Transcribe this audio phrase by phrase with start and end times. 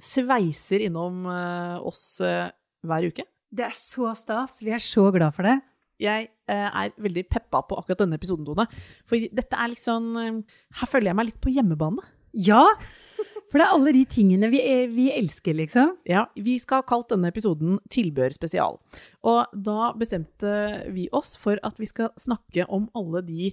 [0.00, 2.50] sveiser innom eh, oss eh,
[2.84, 3.26] hver uke.
[3.54, 4.58] Det er så stas.
[4.64, 5.58] Vi er så glad for det.
[6.02, 8.66] Jeg eh, er veldig peppa på akkurat denne episoden, Tone.
[9.08, 12.02] For dette er litt sånn Her føler jeg meg litt på hjemmebane.
[12.34, 12.64] Ja,
[13.46, 14.58] for det er alle de tingene vi,
[14.90, 15.92] vi elsker, liksom.
[16.10, 18.80] Ja, Vi skal ha kalt denne episoden Tilbør spesial.
[19.22, 20.56] Og da bestemte
[20.90, 23.52] vi oss for at vi skal snakke om alle de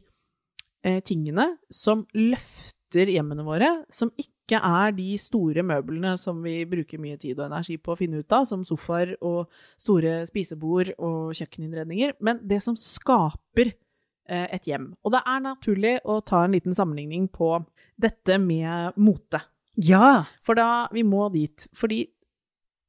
[1.05, 7.19] tingene som løfter hjemmene våre, som ikke er de store møblene som vi bruker mye
[7.21, 12.17] tid og energi på å finne ut av, som sofaer og store spisebord og kjøkkeninnredninger,
[12.19, 14.91] men det som skaper eh, et hjem.
[15.05, 17.53] Og det er naturlig å ta en liten sammenligning på
[18.01, 19.43] dette med mote.
[19.79, 20.25] Ja.
[20.43, 21.67] For da vi må dit.
[21.77, 22.03] Fordi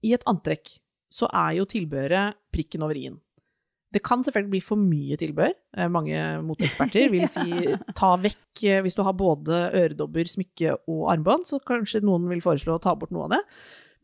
[0.03, 0.79] i et antrekk
[1.13, 3.21] så er jo tilbehøret prikken over i-en.
[3.93, 5.55] Det kan selvfølgelig bli for mye tilbehør.
[5.77, 11.07] Eh, Mange moteeksperter vil si ta vekk eh, Hvis du har både øredobber, smykke og
[11.13, 13.43] armbånd, så kanskje noen vil foreslå å ta bort noe av det.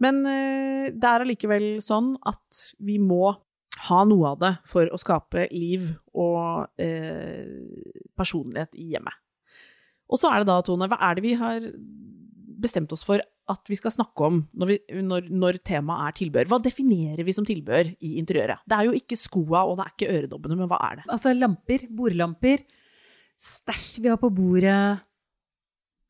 [0.05, 3.33] Men eh, det er allikevel sånn at vi må
[3.89, 7.47] ha noe av det for å skape liv og eh,
[8.19, 9.14] personlighet i hjemmet.
[10.08, 11.61] Og så er det da, Tone, hva er det vi har
[12.59, 16.51] bestemt oss for at vi skal snakke om når, vi, når, når temaet er tilbehør?
[16.51, 18.64] Hva definerer vi som tilbehør i interiøret?
[18.69, 21.06] Det er jo ikke skoa og det er ikke øredobbene, men hva er det?
[21.14, 22.64] Altså lamper, bordlamper,
[23.39, 24.98] stæsj vi har på bordet,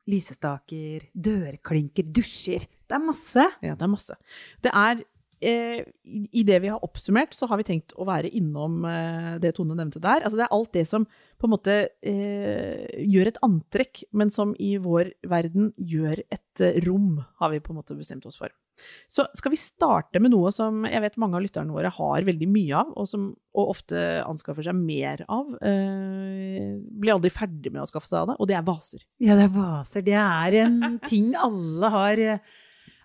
[0.09, 2.65] lysestaker, dørklinker, dusjer.
[2.89, 3.45] Det er masse.
[3.63, 4.17] Ja, det er masse.
[4.65, 5.05] Det er
[5.41, 9.55] eh, i, det vi har oppsummert, så har vi tenkt å være innom eh, det
[9.57, 10.23] Tone nevnte der.
[10.23, 11.07] Altså det er alt det som
[11.39, 16.81] på en måte eh, gjør et antrekk, men som i vår verden gjør et eh,
[16.87, 18.53] rom, har vi på en måte bestemt oss for.
[19.11, 22.49] Så skal vi starte med noe som jeg vet mange av lytterne våre har veldig
[22.51, 25.51] mye av, og som og ofte anskaffer seg mer av.
[25.67, 29.03] Eh, blir aldri ferdig med å skaffe seg av det, og det er vaser.
[29.19, 30.05] Ja, det er vaser.
[30.07, 32.25] Det er en ting alle har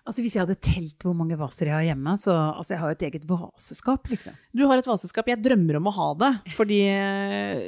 [0.04, 2.90] Altså Hvis jeg hadde telt hvor mange vaser jeg har hjemme, så altså jeg har
[2.90, 4.34] jo et eget vaseskap, liksom.
[4.52, 5.30] Du har et vaseskap.
[5.32, 7.62] Jeg drømmer om å ha det, fordi eh,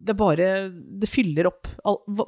[0.00, 1.68] det bare Det fyller opp.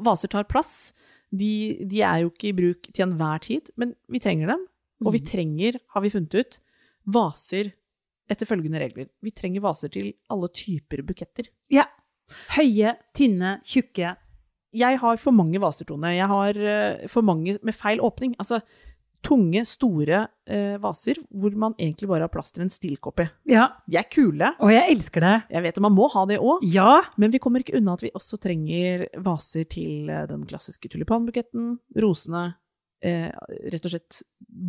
[0.05, 0.93] Vaser tar plass.
[1.33, 4.67] De, de er jo ikke i bruk til enhver tid, men vi trenger dem.
[5.03, 6.59] Og vi trenger, har vi funnet ut,
[7.11, 7.73] vaser
[8.31, 9.09] etter følgende regler.
[9.25, 11.49] Vi trenger vaser til alle typer buketter.
[11.73, 11.89] Ja.
[12.55, 14.15] Høye, tynne, tjukke.
[14.73, 16.15] Jeg har for mange vaser, Tone.
[16.15, 18.37] Jeg har eh, for mange med feil åpning.
[18.41, 18.61] Altså
[19.23, 23.27] tunge, store eh, vaser hvor man egentlig bare har plass til en stillkopp i.
[23.55, 23.69] Ja.
[23.87, 24.53] De er kule.
[24.63, 25.35] Og jeg elsker det.
[25.55, 26.65] Jeg vet at man må ha det òg.
[26.67, 27.01] Ja.
[27.21, 31.77] Men vi kommer ikke unna at vi også trenger vaser til eh, den klassiske tulipanbuketten,
[32.03, 32.45] rosene,
[33.05, 33.31] eh,
[33.73, 34.23] rett og slett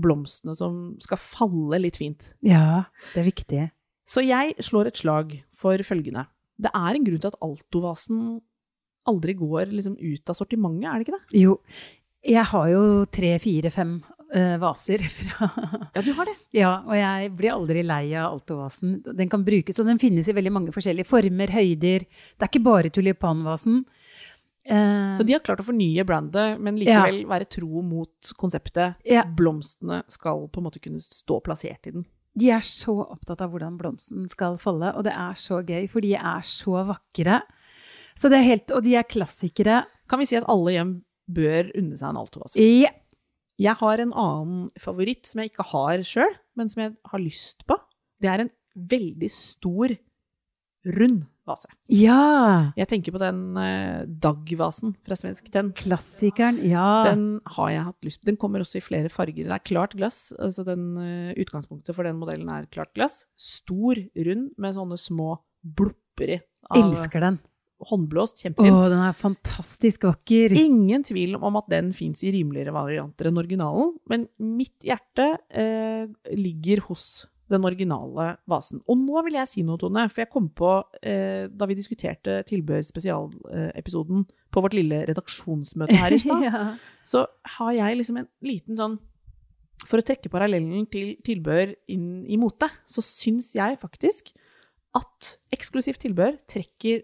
[0.03, 2.31] blomstene som skal falle litt fint.
[2.45, 3.65] Ja, det er viktig.
[4.09, 6.27] Så jeg slår et slag for følgende.
[6.61, 8.23] Det er en grunn til at altovasen
[9.09, 11.41] aldri går liksom ut av sortimentet, er det ikke det?
[11.41, 11.57] Jo,
[12.23, 13.97] jeg har jo tre, fire, fem
[14.35, 15.49] eh, vaser fra
[15.95, 16.35] Ja, du har det.
[16.57, 18.97] Ja, og jeg blir aldri lei av altovasen.
[19.05, 22.05] Den kan brukes, og den finnes i veldig mange forskjellige former, høyder.
[22.07, 23.83] Det er ikke bare tulipanvasen.
[24.63, 28.95] Uh, Så de har klart å fornye brandet, men likevel være tro mot konseptet.
[29.03, 29.25] Ja.
[29.27, 32.05] Blomstene skal på en måte kunne stå plassert i den.
[32.39, 36.01] de er så opptatt av hvordan blomsten skal falle, og det er så gøy, for
[36.01, 37.41] de er så vakre.
[38.15, 39.83] Så det er helt, og de er klassikere.
[40.09, 40.93] Kan vi si at alle hjem
[41.29, 42.57] bør unne seg en altovase?
[42.57, 42.89] Ja.
[43.63, 47.63] Jeg har en annen favoritt som jeg ikke har sjøl, men som jeg har lyst
[47.69, 47.77] på.
[48.19, 49.93] Det er en veldig stor,
[50.83, 51.69] rund vase.
[51.87, 52.71] ja.
[52.75, 55.71] Jeg tenker på den eh, Dag-vasen fra Svensk Tenn.
[55.79, 57.05] Klassikeren, ja.
[57.07, 58.27] Den har jeg hatt lyst på.
[58.31, 59.47] Den kommer også i flere farger.
[59.47, 60.33] Det er klart glass.
[60.39, 63.25] altså den, eh, Utgangspunktet for den modellen er klart glass.
[63.39, 63.95] Stor,
[64.27, 66.39] rund, med sånne små blopper i.
[66.69, 67.39] av Elsker den.
[67.89, 68.39] Håndblåst.
[68.39, 68.79] Å, Kjempefin.
[68.93, 70.55] den er fantastisk vakker.
[70.59, 76.09] Ingen tvil om at den fins i rimeligere varianter enn originalen, men mitt hjerte eh,
[76.37, 78.81] ligger hos den originale vasen.
[78.89, 80.73] Og nå vil jeg si noe, Tone, for jeg kom på,
[81.05, 86.63] eh, da vi diskuterte tilbehør-spesialepisoden på vårt lille redaksjonsmøte her i stad, ja.
[87.05, 87.25] så
[87.57, 88.99] har jeg liksom en liten sånn
[89.83, 94.31] for å trekke parallellen til tilbehør inn i mote, så syns jeg faktisk
[94.95, 97.01] at eksklusivt tilbehør trekker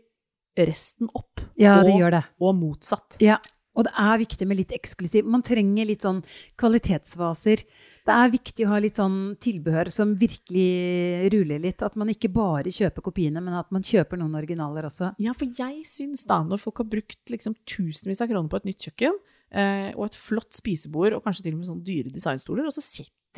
[0.68, 2.24] resten opp, Ja, det og, gjør det.
[2.42, 3.18] og motsatt.
[3.24, 3.38] Ja,
[3.76, 5.24] og det er viktig med litt eksklusiv.
[5.26, 6.24] Man trenger litt sånn
[6.60, 7.64] kvalitetsvaser.
[8.10, 11.84] Det er viktig å ha litt sånn tilbehør som virkelig ruller litt.
[11.86, 15.14] At man ikke bare kjøper kopiene, men at man kjøper noen originaler også.
[15.22, 18.70] Ja, for jeg syns da, når folk har brukt liksom tusenvis av kroner på et
[18.72, 19.20] nytt kjøkken,
[19.52, 22.82] eh, og et flott spisebord, og kanskje til og med sånne dyre designstoler, og så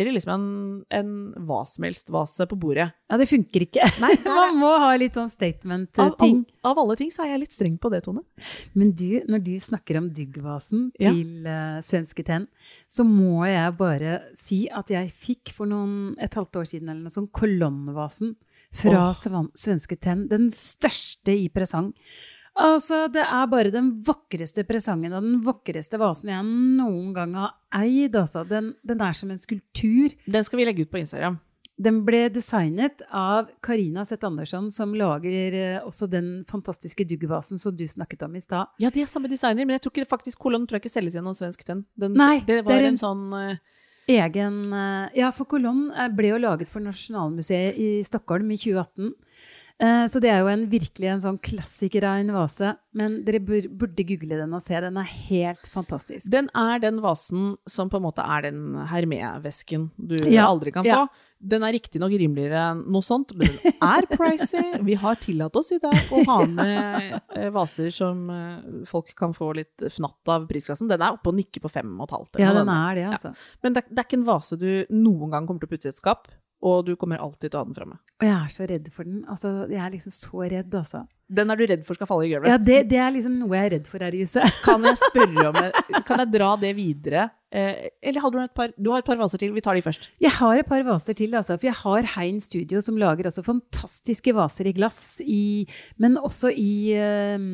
[0.01, 2.89] setter de liksom en, en hva som helst vase på bordet.
[3.09, 3.85] Ja, det funker ikke.
[4.01, 6.41] Nei, man må ha litt sånn statement-ting.
[6.63, 8.23] Av, av alle ting så er jeg litt streng på det, Tone.
[8.73, 11.11] Men du, når du snakker om duggvasen Ja.
[11.11, 12.47] til uh, Svenske Tenn,
[12.89, 17.05] så må jeg bare si at jeg fikk for noen, et halvt år siden eller
[17.05, 18.35] noe sånn kolonnevasen
[18.81, 19.47] fra oh.
[19.57, 20.27] Svenske Tenn.
[20.31, 21.91] Den største i presang.
[22.59, 27.53] Altså, det er bare den vakreste presangen og den vakreste vasen jeg noen gang har
[27.79, 28.15] eid.
[28.19, 28.43] Altså.
[28.47, 30.11] Den, den er som en skulptur.
[30.27, 31.39] Den skal vi legge ut på Instagram.
[31.81, 37.73] Den ble designet av Karina Seth Andersson, som lager eh, også den fantastiske duggvasen som
[37.73, 38.67] du snakket om i stad.
[38.83, 41.15] Ja, de er samme designer, men jeg tror ikke faktisk Kolon tror jeg ikke selges
[41.17, 41.85] gjennom Svensk den.
[41.97, 43.55] Den- Nei, det var det en, en- sånn eh,
[44.19, 49.15] egen eh, Ja, for Kolonn eh, ble jo laget for Nasjonalmuseet i Stockholm i 2018.
[49.81, 52.75] Eh, Så det er jo en, virkelig en sånn klassiker av en vase.
[52.93, 54.75] Men dere burde google den og se.
[54.83, 56.27] Den er helt fantastisk.
[56.29, 60.85] Den er den vasen som på en måte er den Hermé-vesken du Ja, aldri kan
[60.85, 61.05] ja.
[61.05, 61.27] få.
[61.41, 64.61] Den er riktignok rimeligere enn noe sånt, men den er pricy.
[64.85, 69.33] Vi har tillatt oss i dag å ha med eh, vaser som eh, folk kan
[69.33, 70.91] få litt fnatt av prisklassen.
[70.91, 72.37] Den er oppe og nikker på fem og et halvt.
[72.43, 73.33] Ja, den er det, altså.
[73.65, 75.89] Men det, er- det er ikke en vase du noen gang kommer til å putte
[75.89, 76.29] i et skap,
[76.61, 77.97] og du kommer alltid til å ha den framme.
[78.21, 79.23] Og jeg er så redd for den.
[79.31, 81.03] Altså, jeg er liksom så redd, altså.
[81.31, 82.51] Den er du redd for skal falle i gulvet.
[82.51, 84.57] Ja, det, det er liksom noe jeg er redd for her i huset.
[84.65, 85.59] Kan jeg spørre om
[86.07, 87.29] Kan jeg dra det videre?
[87.51, 89.83] Eh, eller hadde du et par Du har et par vaser til, vi tar de
[89.83, 90.09] først.
[90.23, 93.43] Jeg har et par vaser til, altså, for jeg har Hein Studio som lager altså
[93.47, 95.65] fantastiske vaser i glass, i,
[95.99, 97.49] men også i, eh,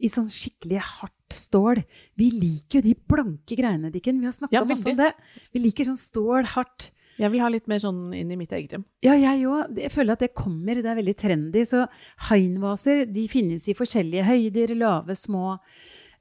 [0.00, 1.82] i sånn skikkelig hardt stål.
[2.18, 4.22] Vi liker jo de blanke greiene, Dikken.
[4.22, 5.12] Vi har snakket Ja, masse om det.
[5.54, 6.92] Vi liker sånn stål, hardt.
[7.18, 8.84] Jeg vil ha litt mer sånn inn i mitt eget hjem.
[9.02, 9.76] Ja, jeg òg.
[9.78, 10.74] Jeg føler at det kommer.
[10.74, 11.62] Det er veldig trendy.
[11.64, 11.86] Så
[12.28, 15.58] Hein-vaser de finnes i forskjellige høyder, lave, små.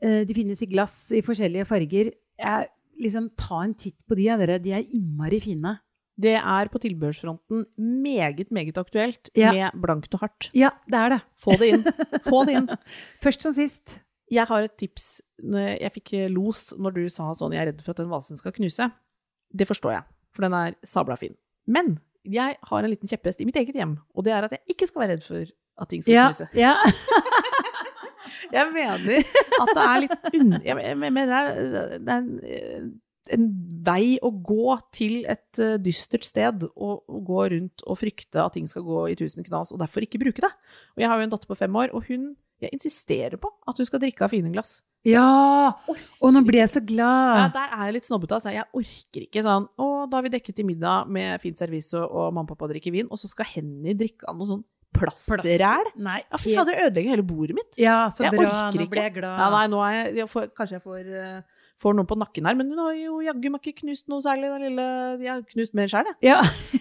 [0.02, 2.12] Eh, De finnes i glass i forskjellige farger.
[2.40, 2.68] Jeg,
[3.02, 4.60] liksom, ta en titt på de av dere.
[4.64, 5.80] De er innmari fine.
[6.18, 9.52] Det er på tilbehørsfronten meget, meget aktuelt Ja.
[9.52, 10.50] med blankt og hardt.
[10.56, 11.22] Ja, det er det.
[11.38, 11.84] Få det inn.
[12.24, 12.70] Få det inn.
[13.24, 14.00] Først som sist.
[14.32, 15.20] Jeg har et tips.
[15.44, 18.54] Jeg fikk los når du sa sånn 'jeg er redd for at den vasen skal
[18.54, 18.92] knuse'.
[19.54, 20.04] Det forstår jeg,
[20.36, 21.34] for den er sabla fin.
[21.66, 21.96] Men
[22.26, 24.88] jeg har en liten kjepphest i mitt eget hjem, og det er at jeg ikke
[24.90, 25.46] skal være redd for
[25.84, 26.48] at ting skal Ja, knuse.
[26.58, 26.76] ja.
[28.54, 28.94] Jeg mener
[29.62, 30.54] at det er litt unn...
[30.66, 32.88] Jeg mener det er, det er en,
[33.36, 33.46] en
[33.86, 38.56] vei å gå til et eh, dystert sted og, og gå rundt og frykte at
[38.58, 40.52] ting skal gå i tusen knas, og derfor ikke bruke det.
[40.96, 42.34] Og jeg har jo en datter på fem år, og hun
[42.64, 44.78] jeg insisterer på at hun skal drikke av fine glass.
[45.06, 45.72] Ja!
[46.22, 47.38] Og nå ble jeg så glad.
[47.40, 48.38] Ja, der er jeg litt snobbete.
[48.40, 48.54] Altså.
[48.56, 52.34] Jeg orker ikke sånn Å, da har vi dekket til middag med fint servis, og,
[52.34, 54.64] mamma og pappa drikker vin, og så skal Henny drikke av noe sånn
[54.96, 55.90] plastræl?
[56.00, 56.22] Nei.
[56.32, 57.74] Ja, fy fader, det ødelegger hele bordet mitt.
[57.82, 58.48] Ja, så Jeg bra.
[58.48, 58.94] orker Nå ikke.
[58.94, 59.36] ble jeg glad.
[59.42, 62.48] Ja, nei, nå er jeg, jeg får, Kanskje jeg får, uh, får noen på nakken
[62.48, 64.88] her, men hun har jo jaggu meg ikke knust noe særlig, den lille
[65.26, 66.16] Jeg har knust mer sjøl, jeg.
[66.32, 66.38] Ja.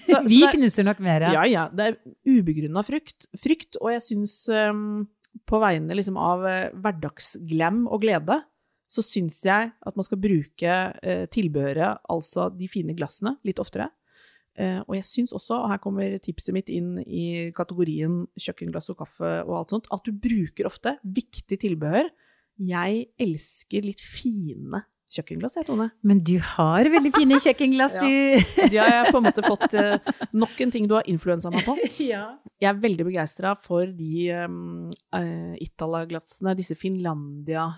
[0.06, 1.26] Så- Vi så det- knuser nok mer.
[1.35, 1.99] Ja ja, det er
[2.37, 5.09] ubegrunna frykt, frykt, og jeg syns um,
[5.49, 8.41] på vegne liksom av uh, hverdagsglam og glede,
[8.91, 10.73] så syns jeg at man skal bruke
[11.03, 13.88] eh, tilbehøret, altså de fine glassene, litt oftere.
[14.55, 19.00] Eh, og jeg syns også, og her kommer tipset mitt inn i kategorien kjøkkenglass og
[19.00, 22.12] kaffe og alt sånt, at du bruker ofte viktig tilbehør.
[22.62, 25.87] Jeg elsker litt fine kjøkkenglass, jeg, Tone.
[26.06, 28.02] Men du har veldig fine kjøkkenglass, Ja.
[28.04, 28.68] du.
[28.73, 31.64] De har jeg på en måte fått uh, nok en ting du har influensa meg
[31.66, 31.76] på.
[32.12, 32.25] ja.
[32.62, 37.68] Jeg er veldig begeistra for de um, uh, Itala-glassene, disse Finlandia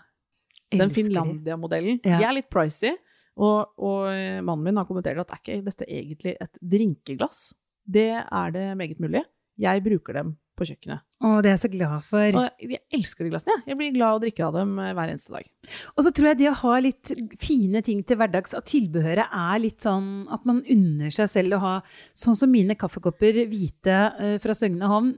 [0.73, 0.91] Den.
[0.95, 2.01] Finlandia-modellen.
[2.03, 2.19] Ja.
[2.21, 2.95] De er litt pricy,
[3.37, 7.51] og, og eh, mannen min har kommentert at er ikke dette egentlig et drinkeglass?
[7.85, 9.21] Det er det meget mulig.
[9.61, 11.05] Jeg bruker dem på kjøkkenet.
[11.25, 12.39] Å, det er jeg så glad for.
[12.41, 13.55] Og jeg elsker de glassene.
[13.57, 13.71] jeg.
[13.71, 15.47] Jeg blir glad av å drikke av dem eh, hver eneste dag.
[15.95, 19.63] Og så tror jeg det å ha litt fine ting til hverdags, at tilbehøret er
[19.63, 21.75] litt sånn at man unner seg selv å ha
[22.17, 25.17] sånn som mine kaffekopper hvite eh, fra Søgne Home.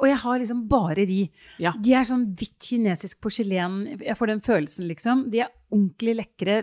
[0.00, 1.22] Og jeg har liksom bare de.
[1.62, 1.72] Ja.
[1.80, 3.82] De er sånn hvitt kinesisk porselen.
[4.00, 5.28] Jeg får den følelsen, liksom.
[5.32, 6.62] De er ordentlig lekre.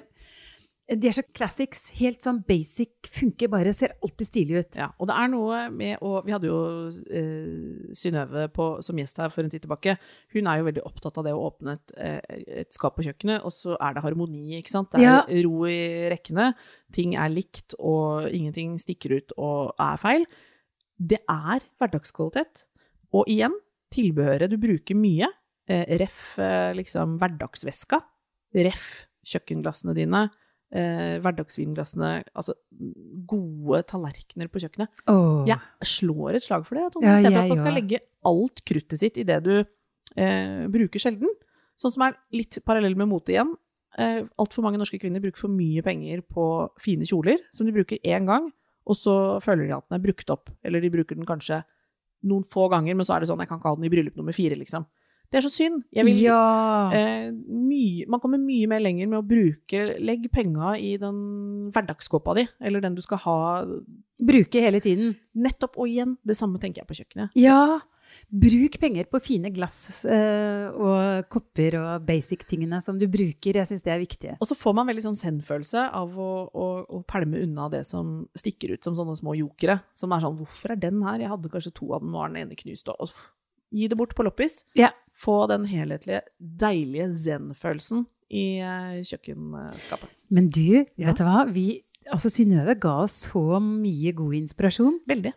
[0.88, 1.90] De er så classics.
[2.00, 3.10] Helt sånn basic.
[3.12, 3.74] Funker bare.
[3.76, 4.78] Ser alltid stilig ut.
[4.80, 8.46] Ja, og det er noe med å Vi hadde jo eh, Synnøve
[8.86, 9.98] som gjest her for en tid tilbake.
[10.32, 13.44] Hun er jo veldig opptatt av det å åpne et, eh, et skap på kjøkkenet,
[13.44, 14.92] og så er det harmoni, ikke sant.
[14.96, 15.44] Det er Ja.
[15.44, 16.54] ro i rekkene.
[16.96, 20.26] Ting er likt, og ingenting stikker ut og er feil.
[20.98, 22.64] Det er hverdagskvalitet.
[23.14, 23.54] Og igjen,
[23.92, 25.28] tilbehøret du bruker mye.
[25.68, 28.02] Eh, ref eh, liksom hverdagsveska.
[28.56, 30.30] Ref kjøkkenglassene dine.
[30.68, 32.26] Eh, hverdagsvinglassene.
[32.36, 32.52] Altså
[33.30, 34.92] gode tallerkener på kjøkkenet.
[35.08, 35.46] Oh.
[35.48, 36.90] Jeg slår et slag for det.
[36.92, 37.08] Tone.
[37.08, 40.66] Ja, I stedet for at man skal legge alt kruttet sitt i det du eh,
[40.74, 41.32] bruker sjelden.
[41.80, 43.56] Sånn som er litt parallell med mote igjen.
[43.98, 46.50] Eh, Altfor mange norske kvinner bruker for mye penger på
[46.84, 48.52] fine kjoler, som de bruker én gang,
[48.88, 50.52] og så føler de at den er brukt opp.
[50.68, 51.62] Eller de bruker den kanskje
[52.28, 54.20] noen få ganger, men så er det sånn jeg kan ikke ha den i bryllup
[54.20, 54.84] nummer fire, liksom.
[55.32, 55.82] Det er så synd.
[55.92, 56.90] Jeg vil, Ja.
[56.96, 62.36] eh, mye, man kommer mye mer lenger med å bruke Legg penga i den hverdagskåpa
[62.36, 63.66] di, eller den du skal ha
[64.18, 65.12] Bruke hele tiden.
[65.38, 67.36] Nettopp, og igjen, det samme tenker jeg på kjøkkenet.
[67.38, 67.80] Ja.
[68.32, 73.60] Bruk penger på fine glass eh, og kopper og basic-tingene som du bruker.
[73.60, 74.38] Jeg syns det er viktig.
[74.40, 76.68] Og så får man veldig sånn zen-følelse av å, å,
[76.98, 79.82] å pælme unna det som stikker ut som sånne små jokere.
[79.94, 81.20] Som er sånn 'Hvorfor er den her?
[81.20, 83.12] Jeg hadde kanskje to av den, nå er den ene knust.' Og,
[83.74, 84.62] gi det bort på loppis.
[84.78, 84.92] Ja.
[85.18, 90.12] Få den helhetlige, deilige zen-følelsen i eh, kjøkkenskapet.
[90.30, 91.08] Men du, Ja.
[91.10, 91.46] vet du hva?
[91.52, 95.00] Vi, altså Synnøve ga oss så mye god inspirasjon.
[95.10, 95.34] Veldig.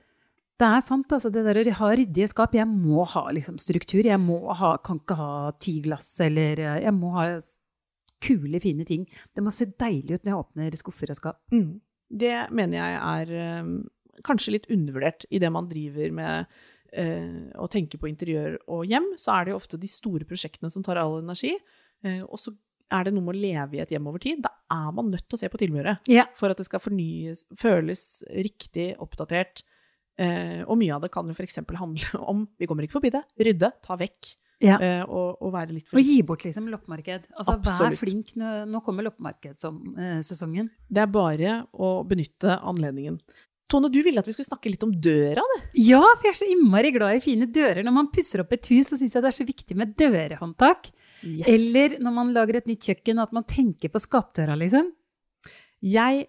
[0.61, 1.31] Det er sant, altså.
[1.33, 2.53] Det der å ha ryddige skap.
[2.55, 4.05] Jeg må ha liksom, struktur.
[4.05, 7.31] Jeg må ha, kan ikke ha ti glass, eller eh, Jeg må ha
[8.21, 9.07] kule, fine ting.
[9.33, 11.39] Det må se deilig ut når jeg åpner skuffer og skap.
[11.55, 11.81] Mm.
[12.11, 13.71] Det mener jeg er um,
[14.27, 16.61] kanskje litt undervurdert i det man driver med
[16.93, 19.13] å tenke på interiør og hjem.
[19.21, 21.55] Så er det jo ofte de store prosjektene som tar all energi.
[22.05, 22.55] eh, og så
[22.91, 24.41] er det noe med å leve i et hjem over tid.
[24.43, 26.25] Da er man nødt til å se på tilbehøret Ja.
[26.35, 29.63] for at det skal fornyes, føles riktig, oppdatert.
[30.19, 31.61] Eh, og mye av det kan jo f.eks.
[31.79, 34.75] handle om, vi kommer ikke forbi det, rydde, ta vekk, ja.
[34.83, 37.31] eh, og, og være litt Og gi bort liksom loppemarked.
[37.39, 38.35] Altså, vær flink.
[38.37, 40.69] Nå, nå kommer loppemarkedssesongen.
[40.91, 43.21] Det er bare å benytte anledningen.
[43.71, 45.61] Tone, du ville at vi skulle snakke litt om døra, det.
[45.87, 47.85] Ja, for jeg er så innmari glad i fine dører.
[47.87, 50.91] Når man pusser opp et hus, så syns jeg det er så viktig med dørhåndtak.
[51.23, 51.47] Yes.
[51.53, 54.91] Eller når man lager et nytt kjøkken, at man tenker på skapdøra, liksom.
[55.87, 56.27] Jeg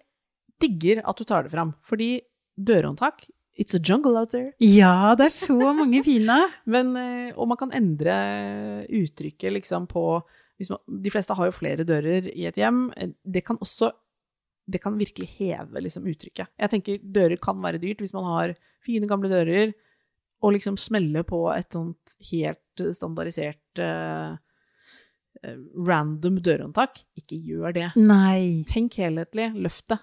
[0.62, 2.14] digger at du tar det fram, fordi
[2.56, 4.54] dørhåndtak It's a jungle out there.
[4.64, 6.38] Ja, det er så mange fine.
[6.72, 8.14] Men, eh, og man kan endre
[8.88, 10.22] uttrykket liksom på
[10.56, 12.86] hvis man, De fleste har jo flere dører i et hjem.
[12.96, 13.90] Eh, Det kan også
[14.72, 16.50] det kan virkelig heve liksom, uttrykket.
[16.58, 19.74] Jeg tenker dører kan være dyrt hvis man har fine, gamle dører,
[20.42, 24.34] og liksom smelle på et sånt helt standardisert uh,
[25.86, 27.04] random dørhåndtak.
[27.18, 27.90] Ikke gjør det.
[28.00, 28.64] Nei.
[28.70, 30.00] Tenk helhetlig, løft det.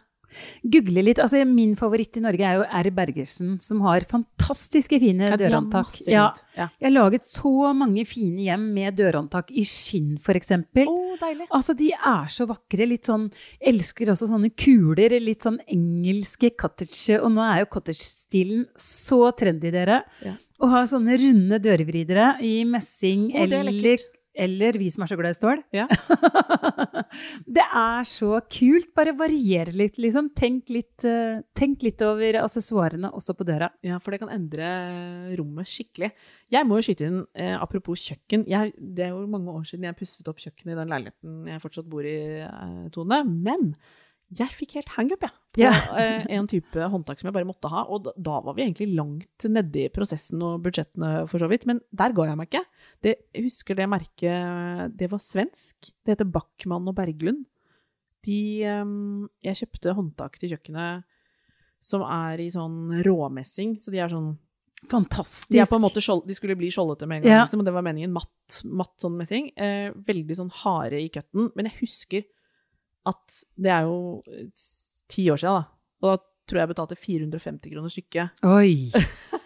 [0.63, 1.19] Google litt.
[1.21, 2.89] Altså, min favoritt i Norge er jo R.
[2.95, 5.93] Bergersen, som har fantastiske fine Ja, dørhåndtak.
[6.07, 6.27] Ja.
[6.55, 6.69] Ja.
[6.79, 10.51] jeg har laget så mange fine hjem med dørhåndtak i skinn, f.eks.
[10.85, 11.47] Oh, deilig.
[11.49, 12.87] Altså, de er så vakre.
[12.89, 15.17] Litt sånn Elsker også sånne kuler.
[15.21, 17.19] Litt sånn engelske cottage.
[17.19, 20.03] Og nå er jo cottage-stilen så trendy, dere.
[20.25, 20.35] Ja.
[20.59, 24.01] Å ha sånne runde dørvridere i messing er eller.
[24.39, 25.61] Eller vi som er så glad i stål.
[25.75, 25.85] Ja.
[27.57, 28.91] det er så kult.
[28.97, 30.31] Bare variere litt, liksom.
[30.37, 33.71] Tenk litt, eh, tenk litt over assessoarene også på døra.
[33.85, 34.69] Ja, for det kan endre
[35.39, 36.11] rommet skikkelig.
[36.53, 39.89] Jeg må jo skyte inn, eh, apropos kjøkken jeg, Det er jo mange år siden
[39.89, 43.23] jeg pusset opp kjøkkenet i den leiligheten jeg fortsatt bor i, eh, Tone.
[43.27, 43.73] Men
[44.37, 45.23] jeg fikk helt hangup,
[45.57, 47.81] jeg, på eh, en type håndtak som jeg bare måtte ha.
[47.89, 51.65] Og da, da var vi egentlig langt nedi prosessen og budsjettene, for så vidt.
[51.69, 52.61] Men der ga jeg meg ikke.
[53.05, 55.89] Det, jeg husker det merket Det var svensk.
[56.05, 57.45] Det heter Backman og Berglund.
[58.27, 58.93] De eh,
[59.49, 61.07] Jeg kjøpte håndtak til kjøkkenet
[61.79, 63.77] som er i sånn råmessing.
[63.81, 64.33] Så de er sånn
[64.87, 65.51] Fantastisk.
[65.51, 67.43] de, måte de skulle bli skjoldete med en gang, Ja.
[67.43, 68.13] liksom, og det var meningen.
[68.15, 69.49] Matt, matt sånn messing.
[69.57, 71.49] Eh, veldig sånn harde i cutten.
[71.55, 72.23] Men jeg husker
[73.07, 74.49] at det er jo eh,
[75.09, 75.63] ti år siden, da.
[75.99, 76.17] Og da
[76.49, 78.43] tror jeg jeg betalte 450 kroner stykket.
[78.49, 78.89] Oi!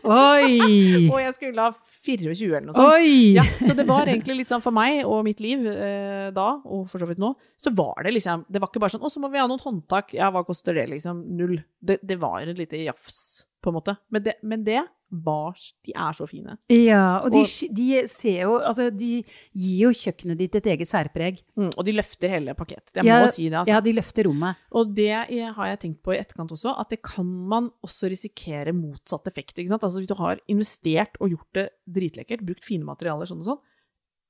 [0.08, 1.08] Oi!
[1.14, 2.96] Og jeg skulle ha 24 eller noe sånt.
[2.96, 3.36] Oi!
[3.38, 6.88] Ja, så det var egentlig litt sånn for meg og mitt liv eh, da, og
[6.92, 9.24] for så vidt nå, så var det liksom Det var ikke bare sånn 'Å, så
[9.24, 10.16] må vi ha noen håndtak'.
[10.16, 11.24] Ja, hva koster det, liksom?
[11.38, 11.58] Null.
[11.80, 13.98] Det, det var et lite jafs, på en måte.
[14.12, 14.82] Men det, men det
[15.14, 15.54] var
[15.86, 16.56] De er så fine.
[16.74, 20.88] Ja, og de, Og- de ser jo Altså, de gir jo kjøkkenet ditt et eget
[20.90, 21.42] særpreg.
[21.56, 22.82] Mm, og de løfter hele pakket.
[22.96, 23.74] Jeg Ja, må si det, altså.
[23.76, 24.56] Ja, de løfter rommet.
[24.72, 28.74] Og det har jeg tenkt på i etterkant også, at det kan man også risikere
[28.74, 29.58] motsatt effekt.
[29.60, 29.84] Ikke sant?
[29.84, 33.62] Altså hvis du har investert og gjort det dritlekkert, brukt fine materialer sånn og sånn,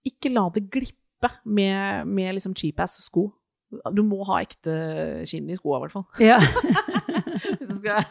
[0.06, 3.30] ikke la det glippe med, med liksom cheap ass sko.
[3.96, 6.06] Du må ha ekte skinn i skoa, i hvert fall.
[6.22, 6.38] Ja.
[7.58, 8.04] Hvis du skal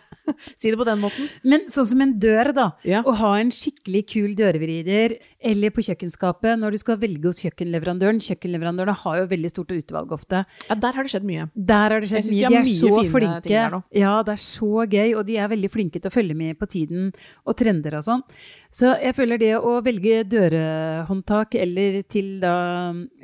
[0.55, 1.29] si det på den måten.
[1.47, 2.67] Men sånn som en dør, da.
[2.89, 3.03] Ja.
[3.07, 5.17] Å ha en skikkelig kul dørvrider,
[5.53, 8.21] eller på kjøkkenskapet når du skal velge hos kjøkkenleverandøren.
[8.23, 10.45] Kjøkkenleverandørene har jo veldig stort utvalg ofte.
[10.69, 11.49] Ja, der har det skjedd mye.
[11.55, 12.39] Der har det skjedd mye.
[12.43, 13.53] de er mye så fine ting flinke.
[13.53, 13.83] der nå.
[14.03, 16.71] Ja, det er så gøy, og de er veldig flinke til å følge med på
[16.71, 17.11] tiden
[17.47, 18.25] og trender og sånn.
[18.73, 22.57] Så jeg føler det å velge dørhåndtak eller til da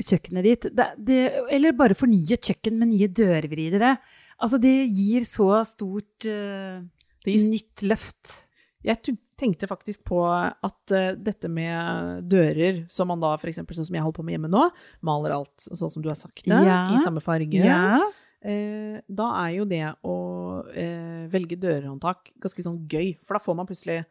[0.02, 1.20] kjøkkenet ditt, det, det,
[1.54, 3.96] eller bare fornye kjøkken med nye dørvridere,
[4.38, 6.97] altså det gir så stort gir
[7.28, 8.34] nytt løft.
[8.86, 13.60] Jeg tenkte faktisk på at uh, dette med dører, som man da f.eks.
[13.60, 14.68] sånn som jeg holder på med hjemme nå,
[15.06, 16.86] maler alt sånn som du har sagt det, Ja.
[16.94, 17.58] i samme farge.
[17.58, 17.98] Ja.
[18.38, 20.16] Eh, da er jo det å
[20.70, 24.04] eh, velge dørhåndtak ganske sånn gøy, for da får man plutselig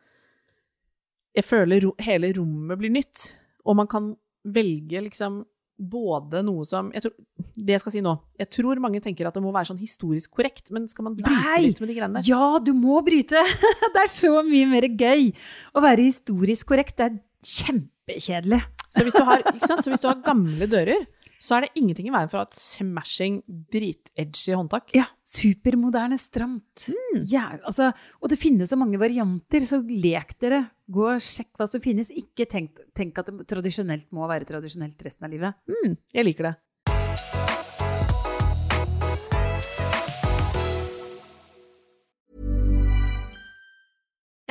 [1.37, 4.09] Jeg føler ro hele rommet blir nytt, og man kan
[4.43, 5.45] velge liksom
[5.77, 7.13] både noe som jeg tror,
[7.57, 10.35] Det jeg skal si nå Jeg tror mange tenker at det må være sånn historisk
[10.37, 11.71] korrekt, men skal man bryte Nei!
[11.71, 12.29] litt med de greiene der?
[12.29, 13.41] Ja, du må bryte!
[13.97, 15.31] Det er så mye mer gøy
[15.73, 16.99] å være historisk korrekt.
[16.99, 18.61] Det er kjempekjedelig.
[18.93, 21.05] Så hvis, du har, så hvis du har gamle dører,
[21.41, 23.39] så er det ingenting i veien for å ha et smashing,
[23.73, 24.89] dritedgy håndtak.
[24.97, 26.87] Ja, supermoderne, stramt.
[27.29, 30.63] Ja, altså, og det finnes så mange varianter, så lek dere.
[30.89, 32.09] Gå og sjekk hva som finnes.
[32.13, 35.59] Ikke tenk, tenk at det tradisjonelt må være tradisjonelt resten av livet.
[35.69, 36.55] Mm, jeg liker det.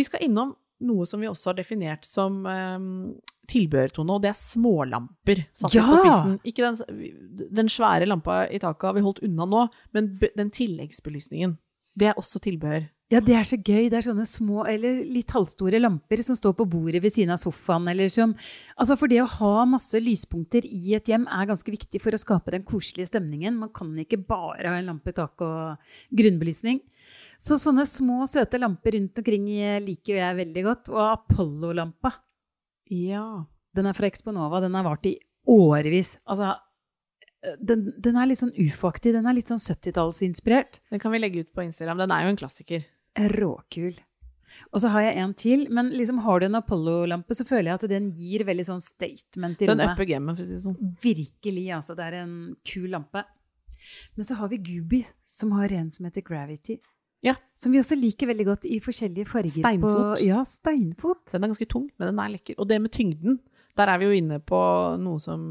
[0.00, 0.54] Vi skal innom
[0.88, 2.86] noe som vi også har definert som um,
[3.50, 5.42] tilbehørtone, og det er smålamper.
[5.58, 5.84] Satt ja!
[5.84, 6.38] på spissen.
[6.48, 11.58] Ikke den, den svære lampa i taket har vi holdt unna nå, men den tilleggsbelysningen.
[12.00, 12.88] Det er også tilbehør.
[13.10, 13.88] Ja, det er så gøy.
[13.90, 17.40] Det er sånne små eller litt halvstore lamper som står på bordet ved siden av
[17.42, 17.88] sofaen.
[17.90, 18.36] Eller som,
[18.78, 22.20] altså for det å ha masse lyspunkter i et hjem er ganske viktig for å
[22.22, 23.58] skape den koselige stemningen.
[23.58, 26.78] Man kan ikke bare ha en lampe i taket og grunnbelysning.
[27.40, 30.90] Så sånne små, søte lamper rundt omkring eh, liker jeg veldig godt.
[30.92, 32.12] Og Apollo-lampa,
[32.90, 33.44] Ja.
[33.74, 34.60] den er fra Exponova.
[34.60, 35.14] Den har vart i
[35.48, 36.18] årevis.
[36.28, 36.50] Altså,
[37.42, 39.14] eh, den, den er litt sånn ufo-aktig.
[39.16, 40.80] Den er litt sånn 70-tallsinspirert.
[40.90, 41.98] Den kan vi legge ut på Instagram.
[42.04, 42.84] Den er jo en klassiker.
[43.16, 43.96] Råkul.
[44.74, 47.78] Og så har jeg en til, men liksom har du en Apollo-lampe, så føler jeg
[47.78, 49.94] at den gir veldig sånn statement i Den rommet.
[49.94, 50.96] upper gamet, for å si det sånn.
[51.00, 51.94] Virkelig, altså.
[51.96, 53.22] Det er en kul lampe.
[54.16, 56.80] Men så har vi Gooby, som har en som heter Gravity.
[57.26, 57.34] Ja.
[57.56, 59.52] Som vi også liker veldig godt i forskjellige farger.
[59.60, 60.16] Steinfot.
[60.16, 61.26] På, ja, steinfot.
[61.32, 62.56] Den er ganske tung, men den er lekker.
[62.58, 63.40] Og det med tyngden,
[63.76, 64.60] der er vi jo inne på
[65.00, 65.42] noe som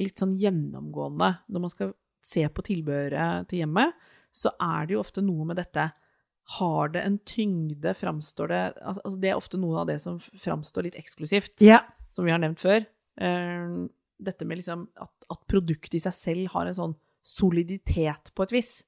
[0.00, 1.28] litt sånn gjennomgående.
[1.52, 1.92] Når man skal
[2.24, 3.92] se på tilbehøret til hjemmet,
[4.34, 5.90] så er det jo ofte noe med dette
[6.58, 10.88] Har det en tyngde, framstår det Altså det er ofte noe av det som framstår
[10.88, 11.78] litt eksklusivt, Ja.
[12.10, 12.84] som vi har nevnt før.
[13.20, 13.86] Eh,
[14.20, 18.52] Dette med liksom at, at produktet i seg selv har en sånn soliditet på et
[18.52, 18.84] vis.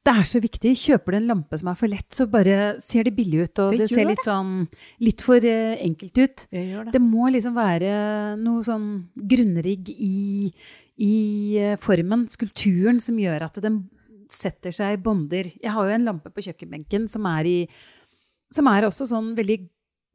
[0.00, 0.72] Det er så viktig.
[0.80, 3.74] Kjøper du en lampe som er for lett, så bare ser det billig ut, og
[3.74, 4.54] Det det, ser litt sånn
[5.04, 6.44] litt for eh, enkelt ut.
[6.48, 6.84] Det, det.
[6.96, 7.90] Det må liksom være
[8.40, 10.48] noe sånn grunnrigg i,
[11.04, 11.14] i
[11.60, 13.82] eh, formen, skulpturen, som gjør at den
[14.32, 15.52] setter seg i bånder.
[15.60, 17.58] Jeg har jo en lampe på kjøkkenbenken som er i
[18.50, 19.58] Som er også sånn veldig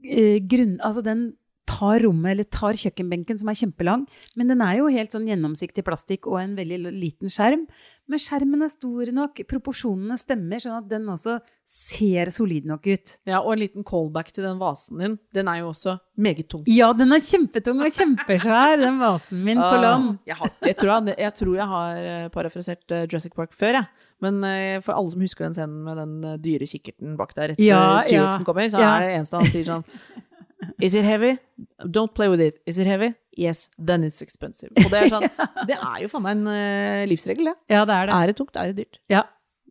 [0.04, 0.80] eh, grunn...
[0.84, 4.06] Altså den tar rommet, eller tar kjøkkenbenken, som er kjempelang.
[4.38, 7.66] Men den er jo helt sånn gjennomsiktig plastikk og en veldig liten skjerm.
[8.12, 13.16] Men skjermen er stor nok, proporsjonene stemmer, sånn at den også ser solid nok ut.
[13.26, 15.16] Ja, og en liten callback til den vasen din.
[15.34, 16.62] Den er jo også meget tung.
[16.70, 20.12] Ja, den er kjempetung og kjempesvær, den vasen min på Ah, land.
[20.30, 23.80] Jeg, har, jeg, tror jeg, jeg tror jeg har eh, parafrasert eh, Jurassic Park før,
[23.82, 24.06] jeg.
[24.24, 27.60] Men eh, for alle som husker den scenen med den dyre kikkerten bak der rett
[27.66, 29.90] Ja, T-rexen ja, kommer, så er det eneste han sier sånn
[30.82, 31.38] Is it heavy?
[31.86, 32.60] Don't play with it.
[32.66, 33.14] Is it heavy?
[33.38, 34.72] Yes, then it's expensive.
[34.80, 35.26] Og det er sånn
[35.70, 37.56] Det er jo faen meg en uh, livsregel, det.
[37.76, 38.16] Ja, det er det.
[38.22, 39.00] Er det tungt, er det dyrt.
[39.12, 39.24] Ja.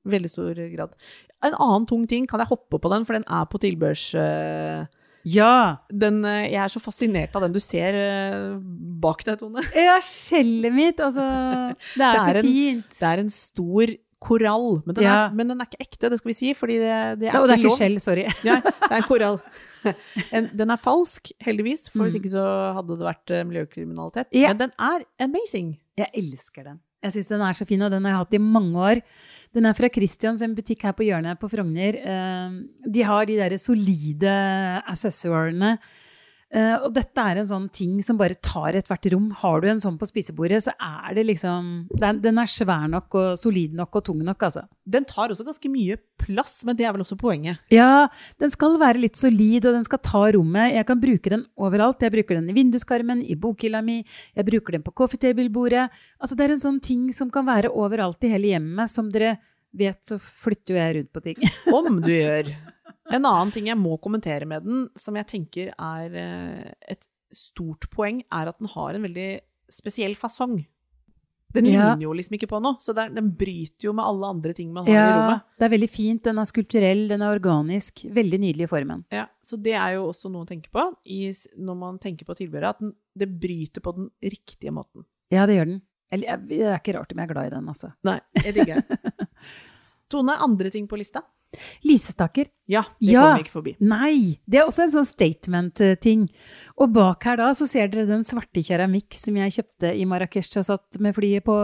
[0.05, 0.93] Veldig stor grad.
[1.45, 4.11] En annen tung ting, kan jeg hoppe på den, for den er på tilbørs...
[4.19, 4.85] Uh,
[5.25, 5.79] Ja.
[5.89, 7.97] den, eh, jeg er så fascinert av den du ser
[9.01, 9.63] bak deg, Tone.
[9.73, 11.25] Ja, skjellet mitt, altså.
[11.97, 12.99] Det er, Det er så en- fint.
[12.99, 14.81] Det er en stor korall.
[14.87, 15.15] Men den, Ja.
[15.27, 17.47] er, men den er ikke ekte, det skal vi si, fordi det, det er Og
[17.49, 17.77] det er ikke lov.
[17.79, 18.25] skjell, sorry.
[18.49, 19.39] Ja, det er en korall.
[20.33, 22.21] En, den er falsk, heldigvis, for hvis Mm.
[22.23, 22.45] ikke så
[22.79, 24.27] hadde det vært eh, miljøkriminalitet.
[24.33, 24.49] Ja.
[24.55, 25.75] Men den er amazing.
[26.01, 26.81] Jeg elsker den.
[27.05, 29.03] Jeg syns den er så fin, og den har jeg hatt i mange år.
[29.55, 31.99] Den er fra Christians, en butikk her på hjørnet på Frogner.
[32.01, 34.33] Eh, De har de derre solide
[34.89, 35.75] accessoirene.
[36.53, 39.31] Eh, Og dette er en sånn ting som bare tar ethvert rom.
[39.41, 43.15] Har du en sånn på spisebordet, så er det liksom Den den er svær nok
[43.15, 44.67] og solid nok og tung nok, altså.
[44.87, 47.59] Den tar også ganske mye plass, men det er vel også poenget.
[47.71, 50.75] Ja, den skal være litt solid, og den skal ta rommet.
[50.75, 52.01] Jeg kan bruke den overalt.
[52.01, 54.05] Jeg bruker den i vinduskarmen, i bokhylla mi,
[54.37, 55.89] jeg bruker den på coffee table-bordet.
[56.21, 58.89] Altså, det er en sånn ting som kan være overalt i hele hjemmet.
[58.91, 59.39] Som dere
[59.75, 61.37] vet, så flytter jo jeg rundt på ting.
[61.75, 62.55] Om du gjør.
[63.13, 67.89] En annen ting jeg må kommentere med den, som jeg tenker er eh, et stort
[67.91, 69.41] poeng, er at den har en veldig
[69.73, 70.63] spesiell fasong.
[71.55, 71.95] Den Ja.
[71.95, 74.87] ligner jo liksom ikke på noe, så den bryter jo med alle andre ting man
[74.87, 75.43] har i Ja, rommet.
[75.61, 76.23] det er veldig fint.
[76.25, 78.03] Den er skulpturell, den er organisk.
[78.11, 79.05] Veldig nydelig i formen.
[79.13, 82.35] Ja, så det er jo også noe å tenke på i, når man tenker på
[82.35, 85.05] tilbehøret, at den, det bryter på den riktige måten.
[85.31, 85.83] Ja, det gjør den.
[86.11, 87.93] Eller, det er ikke rart om jeg er glad i den, altså.
[88.05, 89.29] Nei, jeg digger den.
[90.11, 91.23] Tone, andre ting på lista?
[91.85, 92.47] Lysestaker.
[92.67, 93.21] Ja, det Ja.
[93.21, 93.77] kommer vi ikke forbi.
[93.85, 96.23] Nei, det er også en sånn statement-ting.
[96.81, 100.49] Og bak her da, så ser dere den svarte keramikk som jeg kjøpte i Marrakech
[100.57, 101.57] og satt med flyet på,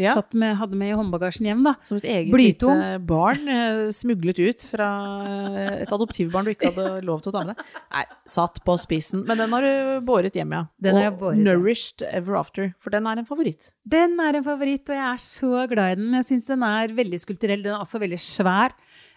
[0.00, 0.14] Ja.
[0.14, 1.74] satt med, hadde med i håndbagasjen hjem da.
[1.86, 4.88] Som et eget lite barn eh, smuglet ut fra
[5.28, 7.64] eh, et adoptivbarn du ikke hadde lov til å ta med deg.
[7.94, 9.24] Nei, satt på spisen.
[9.26, 10.64] Men den har du båret hjem, ja.
[10.82, 11.38] Den har jeg Og båret.
[11.46, 13.70] Nourished Ever After, for den er en favoritt.
[13.86, 16.12] Den er en favoritt, og jeg er så glad i den.
[16.18, 17.62] Jeg synes den er veldig skulpturell.
[17.62, 18.72] Den er også veldig svær.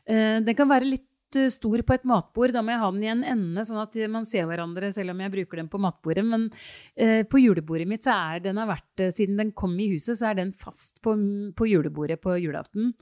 [0.09, 2.53] Eh, Den kan være litt eh, stor på et matbord.
[2.55, 5.23] Da må jeg ha den i en ende, sånn at man ser hverandre selv om
[5.23, 6.25] jeg bruker den på matbordet.
[6.27, 6.47] Men
[6.95, 10.31] eh, på julebordet mitt så er den har vært, siden den kom i huset, så
[10.31, 11.15] er den fast på,
[11.57, 12.93] på julebordet på julaften.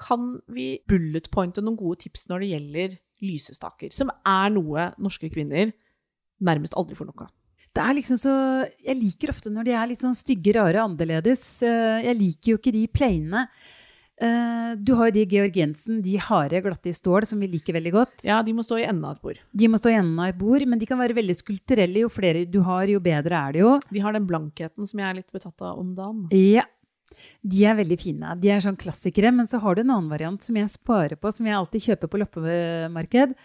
[0.00, 5.30] Kan vi bullet pointe noen gode tips når det gjelder lysestaker, som er noe norske
[5.30, 5.70] kvinner
[6.44, 7.32] nærmest aldri får nok av?
[7.74, 8.32] Det er liksom så
[8.84, 11.42] Jeg liker ofte når de er litt sånn stygge, rare, annerledes.
[11.64, 13.48] Jeg liker jo ikke de plaine.
[14.20, 17.74] Eh, Du har jo de Georg Jensen, de harde, glatte i stål, som vi liker
[17.74, 18.24] veldig godt.
[18.26, 19.38] Ja, de må stå i enden av et bord.
[19.54, 22.02] De må stå i enden av et bord, men de kan være veldig skulpturelle.
[22.02, 23.80] Jo flere du har, jo bedre er det jo.
[23.90, 26.26] De har den blankheten som jeg er litt betatt av om dagen.
[26.34, 26.64] Ja.
[27.46, 28.32] De er veldig fine.
[28.42, 31.30] De er sånn klassikere, men så har du en annen variant som jeg sparer på,
[31.30, 33.36] som jeg alltid kjøper på loppemarked.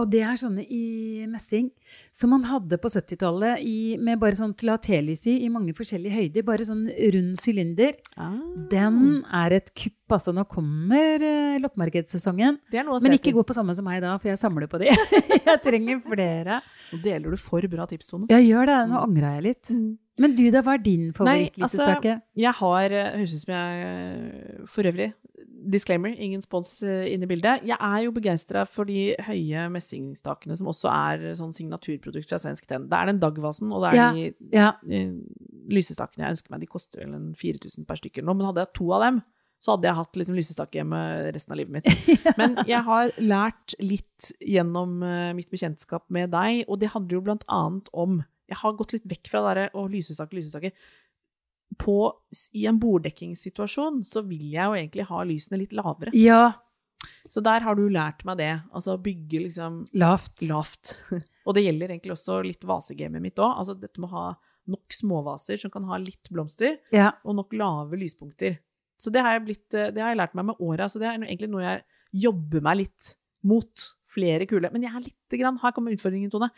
[0.00, 1.68] Og det er sånne i messing
[2.12, 3.60] som man hadde på 70-tallet
[4.00, 6.46] med bare sånn til å ha telys i, i mange forskjellige høyder.
[6.46, 7.98] Bare sånn rund sylinder.
[8.16, 8.38] Ah,
[8.70, 10.32] Den er et kupp, altså.
[10.32, 12.60] Nå kommer uh, loppemarkedssesongen.
[12.72, 14.92] Men ikke gå på samme som meg da, for jeg samler på de.
[15.50, 16.62] jeg trenger flere.
[16.92, 18.30] Nå deler du for bra tips, Tone.
[18.32, 18.80] Jeg gjør det.
[18.92, 19.74] Nå angrer jeg litt.
[20.20, 22.16] Men du, da, hva er din favorittlysestake?
[22.18, 25.06] Altså, Jeg har eh, Høres ut som jeg eh, For øvrig,
[25.70, 27.62] disclaimer, ingen spons eh, inne i bildet.
[27.68, 32.66] Jeg er jo begeistra for de høye messingstakene som også er sånn signaturprodukt fra Svensk
[32.70, 32.88] Tenn.
[32.90, 34.08] Det er den Dagvasen, og det er Ja.
[34.12, 34.72] de ja.
[34.90, 35.12] eh,
[35.72, 36.60] lysestakene jeg ønsker meg.
[36.64, 39.22] De koster vel en 4000 per stykke eller noe, men hadde jeg to av dem,
[39.62, 41.00] så hadde jeg hatt liksom lysestake hjemme
[41.36, 42.16] resten av livet mitt.
[42.40, 47.20] Men jeg har lært litt gjennom eh, mitt bekjentskap med deg, og det handler jo
[47.28, 50.72] blant annet om Jeg har gått litt vekk fra det derre å lysestake, lysestake.
[51.78, 52.12] På,
[52.52, 56.12] I en borddekkingssituasjon så vil jeg jo egentlig ha lysene litt lavere.
[56.16, 56.52] ja.
[57.26, 58.50] Så der har du lært meg det.
[58.70, 60.42] Altså bygge liksom Lavt.
[60.46, 60.92] lavt.
[61.48, 63.56] Og det gjelder egentlig også litt vasegamet mitt òg.
[63.58, 64.26] Altså dette med å ha
[64.70, 67.08] nok småvaser som kan ha litt blomster, Ja.
[67.26, 68.58] og nok lave lyspunkter.
[69.02, 70.86] Så det har jeg, blitt, det har jeg lært meg med åra.
[70.86, 71.82] Så det er egentlig noe jeg
[72.22, 73.88] jobber meg litt mot.
[74.12, 74.70] Flere kule.
[74.70, 76.52] Men jeg er litt grann, her kommer utfordringen, Tone.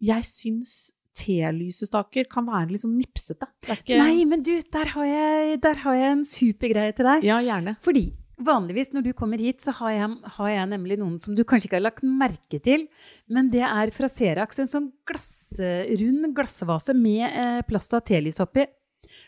[0.00, 3.48] Jeg syns telysestaker kan være litt sånn nipsete.
[3.68, 7.26] Er ikke Nei, men du, der har jeg, der har jeg en supergreie til deg.
[7.26, 7.76] Ja, gjerne.
[7.84, 8.08] Fordi
[8.44, 11.70] vanligvis når du kommer hit, så har jeg, har jeg nemlig noen som du kanskje
[11.70, 12.88] ikke har lagt merke til.
[13.30, 18.66] Men det er fra Serax, en sånn glassrund glassvase med eh, plast av telys oppi.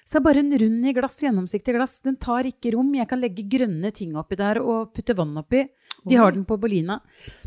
[0.06, 2.00] Så bare en rund i glass, gjennomsiktig glass.
[2.02, 2.92] Den tar ikke rom.
[2.94, 5.64] Jeg kan legge grønne ting oppi der og putte vann oppi.
[6.06, 7.00] De har den på Bolina.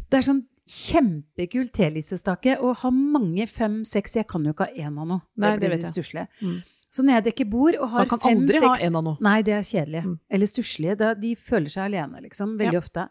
[0.10, 5.00] Det er sånn kjempekul telysestake og har mange fem-seks Jeg kan jo ikke ha én
[5.02, 5.24] av noe.
[5.36, 6.28] Nei, det blir litt stusslig.
[6.44, 6.60] Mm.
[6.90, 9.18] Så når jeg dekker bord og har Man kan fem, aldri ha seks av noe.
[9.22, 10.04] Nei, det er kjedelig.
[10.06, 10.16] Mm.
[10.38, 11.10] Eller stusslige.
[11.22, 12.58] De føler seg alene, liksom.
[12.62, 12.84] Veldig Ja.
[12.86, 13.10] ofte.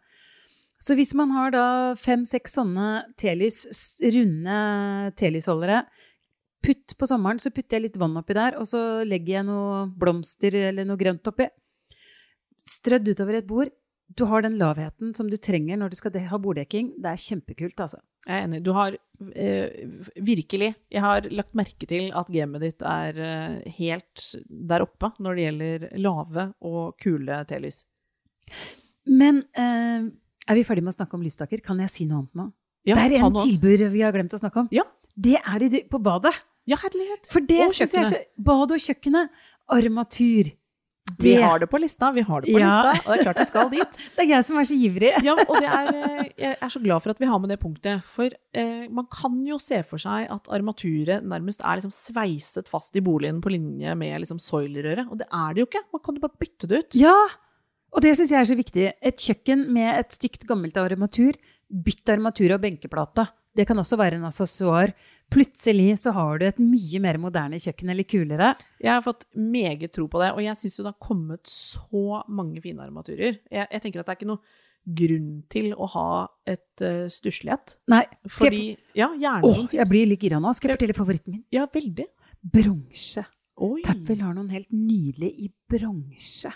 [0.79, 3.64] Så hvis man har da fem-seks sånne telys,
[4.03, 4.59] runde
[5.18, 5.85] telysholdere
[6.62, 9.87] Putt på sommeren, så putter jeg litt vann oppi der, og så legger jeg noe
[9.94, 11.47] blomster eller noe grønt oppi.
[12.66, 13.71] Strødd utover et bord.
[14.16, 16.94] Du har den lavheten som du trenger når du skal ha borddekking.
[17.03, 18.01] Det er kjempekult, altså.
[18.29, 18.61] Jeg er enig.
[18.64, 19.88] Du har eh,
[20.21, 25.38] virkelig Jeg har lagt merke til at gamet ditt er eh, helt der oppe når
[25.38, 27.83] det gjelder lave og kule telys.
[29.09, 30.09] Men eh,
[30.49, 31.62] er vi ferdige med å snakke om lysstaker?
[31.64, 32.51] Kan jeg si noe annet nå?
[32.88, 34.71] Ja, det er en tilbud vi har glemt å snakke om.
[34.73, 34.87] Ja.
[35.18, 36.35] Det er på badet.
[36.68, 37.29] Ja, herlighet.
[37.33, 38.29] For det Og kjøkkenet.
[38.44, 39.33] Bad og kjøkkenet.
[39.73, 40.51] Armatur.
[41.18, 42.68] Vi har det på lista, vi har det på Ja.
[42.68, 43.99] lista, og det er klart vi skal dit.
[44.18, 45.12] Det er jeg som er så ivrig.
[45.25, 47.59] Ja, og det er, eh, jeg er så glad for at vi har med det
[47.62, 48.03] punktet.
[48.05, 52.94] For eh, man kan jo se for seg at armaturet nærmest er liksom sveiset fast
[52.97, 55.85] i boligen på linje med liksom soilerøret, Og det er det jo ikke.
[55.92, 56.94] Man kan jo bare bytte det ut.
[56.94, 57.16] Ja!
[57.94, 58.87] Og det syns jeg er så viktig.
[59.01, 61.33] Et kjøkken med et stygt, gammelt armatur.
[61.73, 63.29] Bytt armatur og benkeplata.
[63.57, 64.92] Det kan også være en accessoar.
[65.33, 68.53] Plutselig så har du et mye mer moderne kjøkken, eller kulere.
[68.81, 72.62] Jeg har fått meget tro på det, og jeg syns det har kommet så mange
[72.64, 73.37] fine armaturer.
[73.53, 74.57] Jeg, jeg tenker at det er ikke noe
[74.99, 76.07] grunn til å ha
[76.49, 77.75] et uh, stusslighet.
[77.93, 78.05] Nei,
[78.38, 79.81] Fordi jeg, Ja, gjerne Åh, noen tips.
[79.83, 80.53] jeg blir litt gira nå.
[80.57, 81.43] Skal jeg fortelle favoritten min?
[81.53, 82.07] Ja, veldig.
[82.57, 83.27] Bronse.
[83.85, 86.53] Tappel har noen helt nydelige i bronse.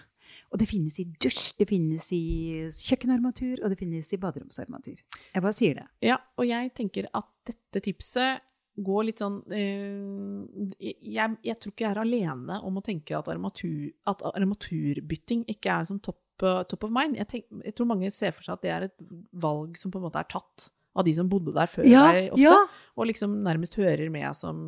[0.53, 2.23] Og det finnes i dusj, det finnes i
[2.69, 4.99] kjøkkenarmatur, og det finnes i baderomsarmatur.
[5.33, 5.87] Jeg bare sier det.
[6.05, 8.45] Ja, og jeg tenker at dette tipset
[8.81, 13.29] går litt sånn eh, jeg, jeg tror ikke jeg er alene om å tenke at,
[13.29, 17.19] armatur, at armaturbytting ikke er som top, eh, top of mind.
[17.21, 18.97] Jeg, tenk, jeg tror mange ser for seg at det er et
[19.45, 22.35] valg som på en måte er tatt av de som bodde der før Ja, deg
[22.35, 22.57] ofte, ja.
[23.01, 24.59] og liksom nærmest hører med som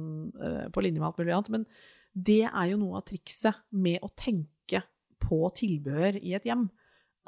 [0.40, 1.52] eh, på linje med alt mulig annet.
[1.56, 1.66] Men
[2.14, 4.84] det er jo noe av trikset med å tenke
[5.24, 6.68] på tilbehør i et hjem.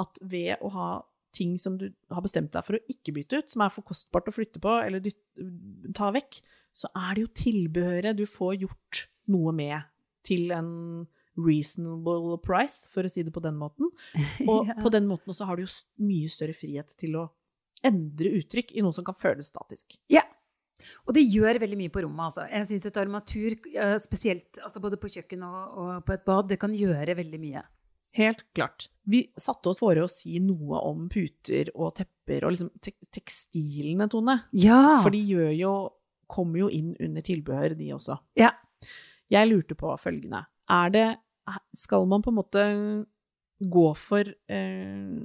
[0.01, 0.91] At ved å ha
[1.37, 4.31] ting som du har bestemt deg for å ikke bytte ut, som er for kostbart
[4.31, 5.49] å flytte på eller dytte,
[5.97, 6.41] ta vekk,
[6.77, 9.87] så er det jo tilbehøret du får gjort noe med
[10.27, 13.91] til en reasonable price, for å si det på den måten.
[14.51, 14.77] Og Ja.
[14.83, 15.73] på den måten også har du jo
[16.05, 17.27] mye større frihet til å
[17.87, 19.99] endre uttrykk i noe som kan føles statisk.
[20.13, 20.25] Ja.
[21.09, 22.27] Og det gjør veldig mye på rommet.
[22.29, 22.45] Altså.
[22.53, 26.49] Jeg syns et armatur, eh, spesielt altså både på kjøkken og, og på et bad,
[26.51, 27.63] det kan gjøre veldig mye.
[28.17, 28.89] Helt klart.
[29.05, 34.09] Vi satte oss fore å si noe om puter og tepper og liksom te tekstilene,
[34.13, 34.39] Tone.
[34.57, 35.03] Ja!
[35.05, 35.73] For de gjør jo,
[36.31, 38.19] kommer jo inn under tilbehør, de også.
[38.39, 38.53] Ja.
[39.33, 40.45] Jeg lurte på følgende.
[40.71, 41.07] Er det
[41.75, 42.63] Skal man på en måte
[43.63, 45.21] gå for eh,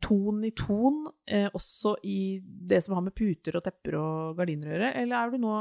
[0.00, 4.70] ton i ton, eh, også i det som har med puter og tepper og gardiner
[4.70, 5.58] å gjøre, eller er du nå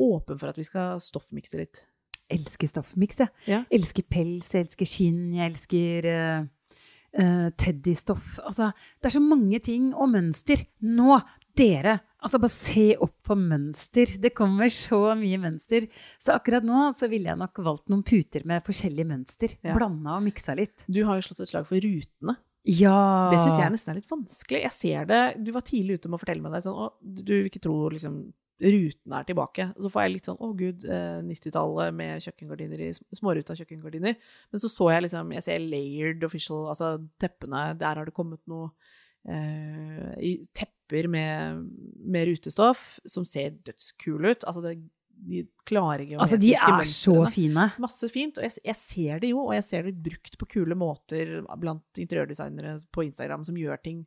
[0.00, 1.82] åpen for at vi skal stoffmikse litt?
[2.30, 3.32] elsker stoffmiks, jeg.
[3.50, 3.60] Ja.
[3.72, 8.38] Elsker pels, jeg elsker skinn, jeg elsker uh, teddystoff.
[8.46, 10.62] Altså, det er så mange ting og mønster.
[10.86, 11.18] Nå,
[11.58, 14.16] dere, altså bare se opp på mønster.
[14.22, 15.88] Det kommer så mye mønster.
[16.20, 19.56] Så akkurat nå så ville jeg nok valgt noen puter med forskjellige mønster.
[19.64, 19.74] Ja.
[19.78, 20.86] Blanda og miksa litt.
[20.88, 22.36] Du har jo slått et slag for rutene.
[22.68, 23.30] Ja!
[23.32, 24.60] Det syns jeg nesten er litt vanskelig.
[24.66, 26.62] Jeg ser det, Du var tidlig ute med å fortelle meg det.
[26.66, 28.20] Sånn, du vil ikke tro liksom,
[28.60, 29.68] rutene er tilbake.
[29.80, 34.16] Så får jeg litt sånn å gud, eh, 90-tallet med kjøkkengardiner i småruta kjøkkengardiner.
[34.52, 37.78] Men så så jeg liksom Jeg ser layered official, altså teppene.
[37.80, 38.90] Der har det kommet noe eh,
[39.28, 41.66] i tepper med,
[42.00, 44.46] med rutestoff som ser dødskule ut.
[44.48, 44.78] Altså det,
[45.20, 47.66] de klare geometriske Altså, de er så fine.
[47.82, 50.78] Masse fint, og jeg, jeg ser det jo, og jeg ser det brukt på kule
[50.78, 54.00] måter blant interiørdesignere på Instagram som gjør ting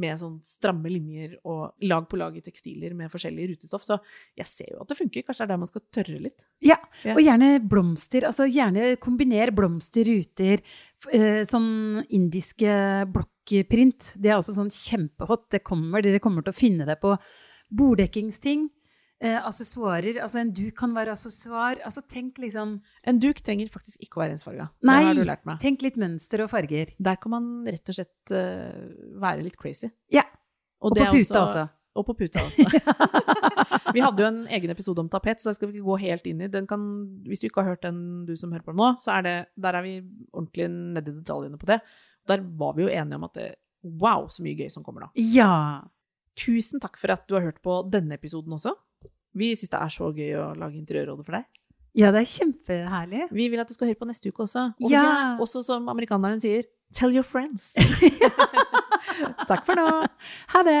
[0.00, 3.84] med sånn stramme linjer og lag på lag i tekstiler med forskjellig rutestoff.
[3.84, 3.98] Så
[4.38, 5.24] jeg ser jo at det funker.
[5.26, 6.46] Kanskje det er der man skal tørre litt.
[6.64, 6.78] Ja,
[7.12, 8.24] og gjerne blomster.
[8.30, 10.91] Altså gjerne kombiner blomster, ruter, eh,
[11.48, 12.74] sånn indiske
[13.10, 14.12] blokkprint.
[14.22, 15.48] Det er også sånn kjempehot.
[15.50, 17.16] Det kommer, dere kommer til å finne det på
[17.74, 18.68] borddekkingsting.
[19.22, 20.16] Eh, Accessoarer.
[20.22, 21.78] Altså en duk kan være accessoar.
[21.86, 24.66] Altså tenk liksom En duk trenger faktisk ikke å være ensfarga.
[24.80, 25.02] Det Nei!
[25.06, 25.60] har du lært meg.
[25.62, 26.90] Tenk litt mønster og farger.
[26.98, 28.90] Der kan man rett og slett uh,
[29.22, 29.92] være litt crazy.
[30.10, 30.24] Ja.
[30.82, 31.64] Og og på puta puta også.
[31.92, 32.64] Og på puta også.
[33.94, 36.28] vi hadde jo en egen episode om tapet, så det skal vi ikke gå helt
[36.30, 36.48] inn i.
[36.52, 36.84] Den kan,
[37.28, 39.76] hvis du ikke har hørt den, du som hører på nå, så er det, der
[39.76, 39.98] er vi
[40.32, 41.82] ordentlig nedi detaljene på det.
[42.30, 43.48] Der var vi jo enige om at det,
[43.84, 45.10] wow, så mye gøy som kommer nå.
[45.34, 45.82] Ja.
[46.38, 48.72] Tusen takk for at du har hørt på denne episoden også.
[49.36, 51.48] Vi syns det er så gøy å lage interiørrådet for deg.
[51.98, 53.26] Ja, det er kjempeherlig.
[53.36, 54.70] Vi vil at du skal høre på neste uke også.
[54.80, 55.02] Og Ja.
[55.04, 56.64] det, også som amerikaneren sier,
[56.96, 57.74] tell your friends.
[59.50, 59.88] takk for nå.
[60.56, 60.80] Ha det!